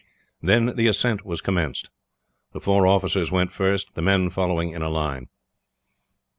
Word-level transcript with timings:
Then 0.41 0.75
the 0.77 0.87
ascent 0.87 1.23
was 1.27 1.41
commenced. 1.41 1.91
The 2.53 2.59
four 2.59 2.87
officers 2.87 3.31
went 3.31 3.51
first, 3.51 3.93
the 3.93 4.01
men 4.01 4.31
following 4.31 4.71
in 4.71 4.81
a 4.81 4.89
line. 4.89 5.27